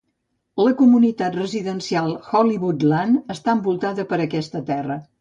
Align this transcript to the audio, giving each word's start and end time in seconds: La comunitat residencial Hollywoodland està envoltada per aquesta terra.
La 0.67 0.71
comunitat 0.79 1.37
residencial 1.41 2.11
Hollywoodland 2.31 3.33
està 3.37 3.57
envoltada 3.59 4.11
per 4.15 4.25
aquesta 4.29 4.69
terra. 4.77 5.03